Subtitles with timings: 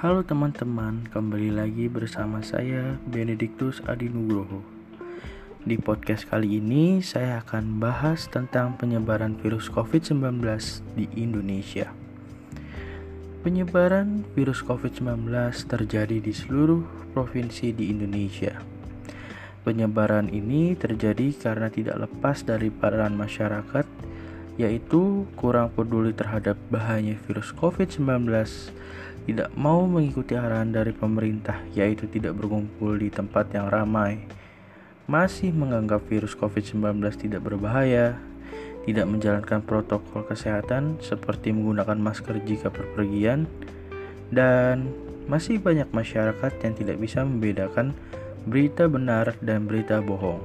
[0.00, 4.64] Halo teman-teman, kembali lagi bersama saya Benediktus Adi Nugroho.
[5.60, 10.40] Di podcast kali ini saya akan bahas tentang penyebaran virus COVID-19
[10.96, 11.92] di Indonesia.
[13.44, 15.36] Penyebaran virus COVID-19
[15.68, 18.56] terjadi di seluruh provinsi di Indonesia.
[19.68, 23.84] Penyebaran ini terjadi karena tidak lepas dari peran masyarakat
[24.56, 28.28] yaitu kurang peduli terhadap bahayanya virus COVID-19
[29.28, 34.24] tidak mau mengikuti arahan dari pemerintah, yaitu tidak berkumpul di tempat yang ramai,
[35.10, 38.16] masih menganggap virus COVID-19 tidak berbahaya,
[38.88, 43.44] tidak menjalankan protokol kesehatan seperti menggunakan masker jika berpergian,
[44.32, 44.88] dan
[45.28, 47.92] masih banyak masyarakat yang tidak bisa membedakan
[48.48, 50.40] berita benar dan berita bohong,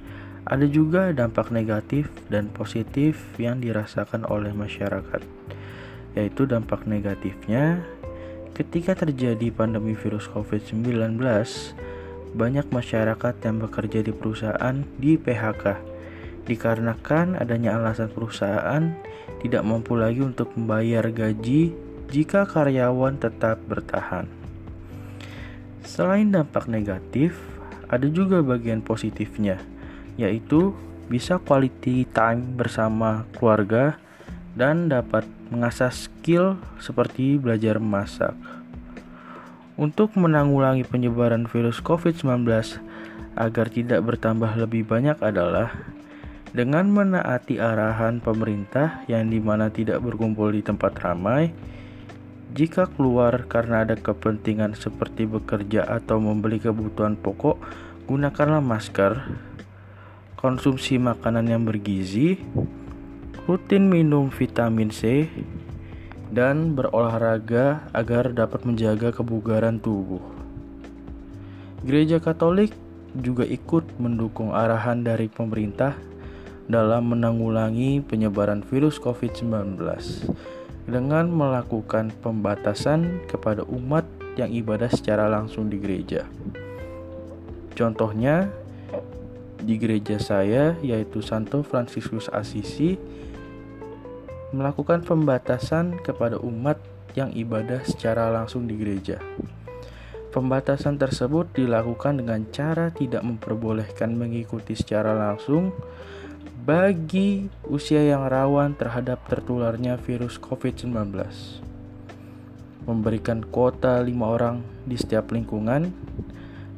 [0.44, 5.22] ada juga dampak negatif dan positif yang dirasakan oleh masyarakat,
[6.18, 7.80] yaitu dampak negatifnya
[8.54, 11.18] ketika terjadi pandemi virus COVID-19,
[12.34, 15.94] banyak masyarakat yang bekerja di perusahaan di PHK
[16.44, 18.92] dikarenakan adanya alasan perusahaan
[19.40, 21.72] tidak mampu lagi untuk membayar gaji
[22.12, 24.43] jika karyawan tetap bertahan.
[25.84, 27.36] Selain dampak negatif,
[27.92, 29.60] ada juga bagian positifnya,
[30.16, 30.72] yaitu
[31.12, 34.00] bisa quality time bersama keluarga
[34.56, 38.32] dan dapat mengasah skill seperti belajar memasak.
[39.76, 42.48] Untuk menanggulangi penyebaran virus COVID-19
[43.36, 45.74] agar tidak bertambah lebih banyak adalah
[46.54, 51.50] dengan menaati arahan pemerintah yang di mana tidak berkumpul di tempat ramai,
[52.54, 57.58] jika keluar karena ada kepentingan seperti bekerja atau membeli kebutuhan pokok,
[58.06, 59.26] gunakanlah masker,
[60.38, 62.38] konsumsi makanan yang bergizi,
[63.50, 65.26] rutin minum vitamin C,
[66.30, 70.22] dan berolahraga agar dapat menjaga kebugaran tubuh.
[71.82, 72.70] Gereja Katolik
[73.18, 75.98] juga ikut mendukung arahan dari pemerintah
[76.70, 79.74] dalam menanggulangi penyebaran virus COVID-19
[80.84, 84.04] dengan melakukan pembatasan kepada umat
[84.36, 86.28] yang ibadah secara langsung di gereja.
[87.74, 88.52] Contohnya
[89.64, 93.00] di gereja saya yaitu Santo Fransiskus Assisi
[94.54, 96.78] melakukan pembatasan kepada umat
[97.18, 99.18] yang ibadah secara langsung di gereja.
[100.30, 105.70] Pembatasan tersebut dilakukan dengan cara tidak memperbolehkan mengikuti secara langsung
[106.64, 111.12] bagi usia yang rawan terhadap tertularnya virus COVID-19.
[112.88, 115.92] Memberikan kuota lima orang di setiap lingkungan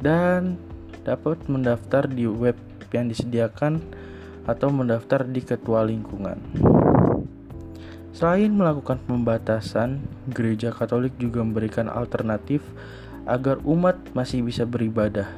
[0.02, 0.58] dan
[1.06, 2.58] dapat mendaftar di web
[2.90, 3.78] yang disediakan
[4.50, 6.34] atau mendaftar di ketua lingkungan.
[8.10, 10.02] Selain melakukan pembatasan,
[10.34, 12.58] gereja Katolik juga memberikan alternatif
[13.22, 15.30] agar umat masih bisa beribadah,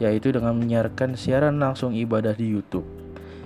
[0.00, 3.03] yaitu dengan menyiarkan siaran langsung ibadah di YouTube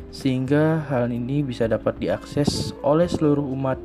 [0.08, 3.76] sehingga hal ini bisa dapat diakses oleh seluruh umat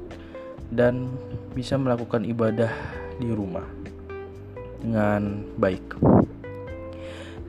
[0.72, 1.12] dan
[1.54, 2.72] bisa melakukan ibadah
[3.20, 3.66] di rumah
[4.82, 6.00] dengan baik.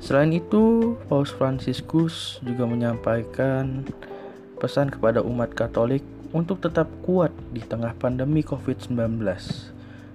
[0.05, 3.89] Selain itu, Paus Fransiskus juga menyampaikan
[4.61, 6.05] pesan kepada umat Katolik
[6.37, 9.25] untuk tetap kuat di tengah pandemi COVID-19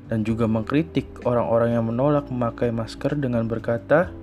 [0.09, 4.13] dan juga mengkritik orang-orang yang menolak memakai masker dengan berkata,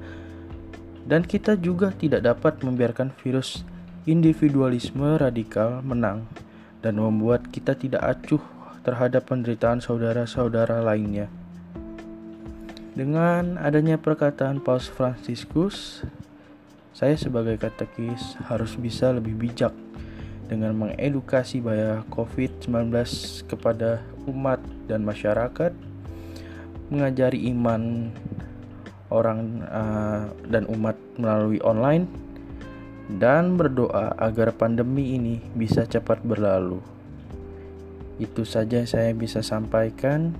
[1.02, 3.66] "Dan kita juga tidak dapat membiarkan virus
[4.06, 6.30] individualisme radikal menang
[6.78, 8.38] dan membuat kita tidak acuh
[8.86, 11.26] terhadap penderitaan saudara-saudara lainnya.
[12.94, 16.06] Dengan adanya perkataan Paus Fransiskus,
[16.94, 19.74] saya sebagai katekis harus bisa lebih bijak
[20.46, 22.94] dengan mengedukasi bahaya COVID-19
[23.50, 25.74] kepada umat dan masyarakat,
[26.94, 28.14] mengajari iman
[29.10, 32.06] orang uh, dan umat melalui online
[33.06, 36.82] dan berdoa agar pandemi ini bisa cepat berlalu.
[38.18, 40.34] Itu saja saya bisa sampaikan.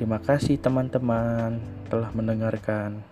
[0.00, 1.60] Terima kasih teman-teman
[1.92, 3.04] telah mendengarkan.